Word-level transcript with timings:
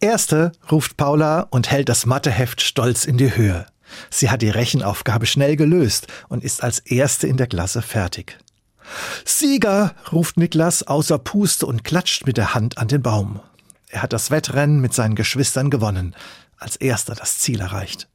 Erste, 0.00 0.52
ruft 0.70 0.96
Paula 0.96 1.46
und 1.50 1.70
hält 1.70 1.90
das 1.90 2.06
Matheheft 2.06 2.62
stolz 2.62 3.04
in 3.04 3.18
die 3.18 3.36
Höhe. 3.36 3.66
Sie 4.08 4.30
hat 4.30 4.40
die 4.40 4.48
Rechenaufgabe 4.48 5.26
schnell 5.26 5.56
gelöst 5.56 6.06
und 6.28 6.42
ist 6.42 6.62
als 6.62 6.78
Erste 6.78 7.26
in 7.26 7.36
der 7.36 7.46
Klasse 7.46 7.82
fertig. 7.82 8.38
Sieger, 9.26 9.94
ruft 10.10 10.38
Niklas 10.38 10.82
außer 10.84 11.18
Puste 11.18 11.66
und 11.66 11.84
klatscht 11.84 12.26
mit 12.26 12.38
der 12.38 12.54
Hand 12.54 12.78
an 12.78 12.88
den 12.88 13.02
Baum. 13.02 13.40
Er 13.88 14.00
hat 14.02 14.14
das 14.14 14.30
Wettrennen 14.30 14.80
mit 14.80 14.94
seinen 14.94 15.16
Geschwistern 15.16 15.68
gewonnen, 15.68 16.14
als 16.56 16.76
erster 16.76 17.14
das 17.14 17.38
Ziel 17.38 17.60
erreicht. 17.60 18.08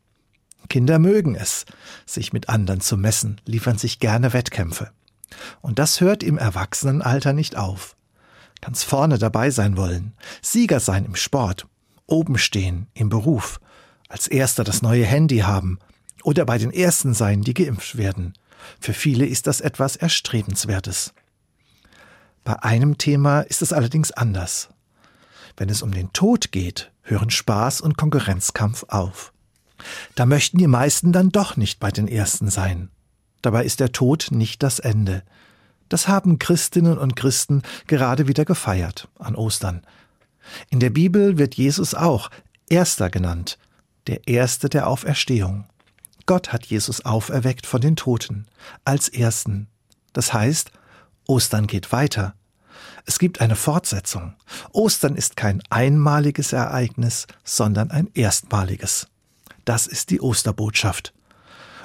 Kinder 0.69 0.97
mögen 0.97 1.35
es, 1.35 1.65
sich 2.07 2.33
mit 2.33 2.49
anderen 2.49 2.81
zu 2.81 2.97
messen, 2.97 3.39
liefern 3.45 3.77
sich 3.77 3.99
gerne 3.99 4.33
Wettkämpfe. 4.33 4.89
Und 5.61 5.77
das 5.77 6.01
hört 6.01 6.23
im 6.23 6.39
Erwachsenenalter 6.39 7.33
nicht 7.33 7.55
auf. 7.55 7.95
Ganz 8.61 8.83
vorne 8.83 9.19
dabei 9.19 9.51
sein 9.51 9.77
wollen, 9.77 10.13
Sieger 10.41 10.79
sein 10.79 11.05
im 11.05 11.15
Sport, 11.15 11.67
oben 12.07 12.37
stehen 12.37 12.87
im 12.93 13.09
Beruf, 13.09 13.59
als 14.09 14.27
erster 14.27 14.63
das 14.63 14.81
neue 14.81 15.05
Handy 15.05 15.39
haben 15.39 15.79
oder 16.23 16.45
bei 16.45 16.57
den 16.57 16.71
Ersten 16.71 17.13
sein, 17.13 17.41
die 17.41 17.53
geimpft 17.53 17.97
werden. 17.97 18.33
Für 18.79 18.93
viele 18.93 19.25
ist 19.25 19.47
das 19.47 19.61
etwas 19.61 19.95
Erstrebenswertes. 19.95 21.13
Bei 22.43 22.61
einem 22.63 22.97
Thema 22.97 23.41
ist 23.41 23.61
es 23.61 23.73
allerdings 23.73 24.11
anders. 24.11 24.69
Wenn 25.57 25.69
es 25.69 25.81
um 25.81 25.91
den 25.91 26.13
Tod 26.13 26.51
geht, 26.51 26.91
hören 27.01 27.29
Spaß 27.29 27.81
und 27.81 27.97
Konkurrenzkampf 27.97 28.85
auf. 28.87 29.33
Da 30.15 30.25
möchten 30.25 30.57
die 30.57 30.67
meisten 30.67 31.11
dann 31.11 31.29
doch 31.29 31.57
nicht 31.57 31.79
bei 31.79 31.91
den 31.91 32.07
Ersten 32.07 32.49
sein. 32.49 32.89
Dabei 33.41 33.63
ist 33.63 33.79
der 33.79 33.91
Tod 33.91 34.29
nicht 34.31 34.63
das 34.63 34.79
Ende. 34.79 35.23
Das 35.89 36.07
haben 36.07 36.39
Christinnen 36.39 36.97
und 36.97 37.15
Christen 37.15 37.61
gerade 37.87 38.27
wieder 38.27 38.45
gefeiert 38.45 39.07
an 39.19 39.35
Ostern. 39.35 39.81
In 40.69 40.79
der 40.79 40.89
Bibel 40.89 41.37
wird 41.37 41.55
Jesus 41.55 41.93
auch 41.93 42.29
Erster 42.67 43.09
genannt, 43.09 43.57
der 44.07 44.27
Erste 44.27 44.69
der 44.69 44.87
Auferstehung. 44.87 45.65
Gott 46.25 46.51
hat 46.51 46.65
Jesus 46.65 47.05
auferweckt 47.05 47.67
von 47.67 47.81
den 47.81 47.95
Toten, 47.95 48.47
als 48.83 49.09
Ersten. 49.09 49.67
Das 50.13 50.33
heißt, 50.33 50.71
Ostern 51.27 51.67
geht 51.67 51.91
weiter. 51.91 52.33
Es 53.05 53.19
gibt 53.19 53.41
eine 53.41 53.55
Fortsetzung. 53.55 54.33
Ostern 54.71 55.15
ist 55.15 55.37
kein 55.37 55.61
einmaliges 55.69 56.53
Ereignis, 56.53 57.27
sondern 57.43 57.91
ein 57.91 58.09
erstmaliges. 58.15 59.07
Das 59.63 59.85
ist 59.85 60.09
die 60.09 60.21
Osterbotschaft. 60.21 61.13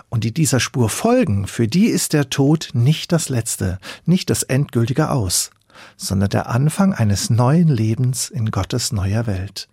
Und 0.08 0.24
die 0.24 0.32
dieser 0.32 0.60
Spur 0.60 0.88
folgen, 0.88 1.46
für 1.46 1.68
die 1.68 1.86
ist 1.86 2.14
der 2.14 2.30
Tod 2.30 2.70
nicht 2.72 3.12
das 3.12 3.28
Letzte, 3.28 3.78
nicht 4.06 4.30
das 4.30 4.42
endgültige 4.42 5.10
Aus, 5.10 5.50
sondern 5.96 6.30
der 6.30 6.48
Anfang 6.48 6.92
eines 6.92 7.30
neuen 7.30 7.68
Lebens 7.68 8.30
in 8.30 8.50
Gottes 8.50 8.92
neuer 8.92 9.26
Welt. 9.26 9.68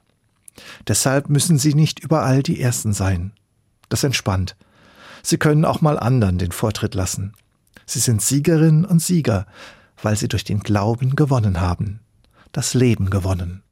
Deshalb 0.87 1.29
müssen 1.29 1.57
sie 1.57 1.73
nicht 1.73 1.99
überall 1.99 2.43
die 2.43 2.61
Ersten 2.61 2.93
sein. 2.93 3.33
Das 3.89 4.03
entspannt. 4.03 4.55
Sie 5.23 5.37
können 5.37 5.65
auch 5.65 5.81
mal 5.81 5.99
anderen 5.99 6.37
den 6.37 6.51
Vortritt 6.51 6.95
lassen. 6.95 7.33
Sie 7.85 7.99
sind 7.99 8.21
Siegerinnen 8.21 8.85
und 8.85 9.01
Sieger, 9.01 9.45
weil 10.01 10.15
sie 10.15 10.27
durch 10.27 10.43
den 10.43 10.59
Glauben 10.59 11.15
gewonnen 11.15 11.61
haben, 11.61 12.01
das 12.51 12.73
Leben 12.73 13.09
gewonnen. 13.09 13.63